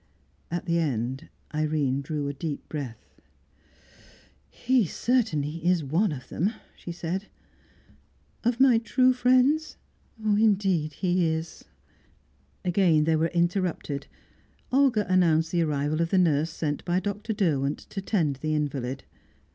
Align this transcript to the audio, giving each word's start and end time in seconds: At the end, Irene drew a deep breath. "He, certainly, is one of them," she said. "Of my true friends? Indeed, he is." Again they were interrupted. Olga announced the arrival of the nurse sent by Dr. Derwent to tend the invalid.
At 0.49 0.65
the 0.65 0.79
end, 0.79 1.29
Irene 1.53 2.01
drew 2.01 2.27
a 2.27 2.33
deep 2.33 2.67
breath. 2.67 3.21
"He, 4.49 4.85
certainly, 4.87 5.63
is 5.63 5.83
one 5.83 6.11
of 6.11 6.27
them," 6.29 6.55
she 6.75 6.91
said. 6.91 7.27
"Of 8.43 8.59
my 8.59 8.79
true 8.79 9.13
friends? 9.13 9.77
Indeed, 10.19 10.93
he 10.93 11.27
is." 11.27 11.65
Again 12.65 13.03
they 13.03 13.15
were 13.15 13.27
interrupted. 13.27 14.07
Olga 14.71 15.05
announced 15.07 15.51
the 15.51 15.61
arrival 15.61 16.01
of 16.01 16.09
the 16.09 16.17
nurse 16.17 16.49
sent 16.49 16.83
by 16.83 16.99
Dr. 16.99 17.31
Derwent 17.31 17.77
to 17.91 18.01
tend 18.01 18.37
the 18.37 18.55
invalid. 18.55 19.03